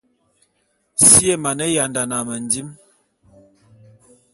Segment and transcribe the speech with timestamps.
[1.07, 2.67] Si é mane yandane a mendim.